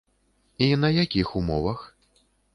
[0.57, 1.87] І на якіх умовах?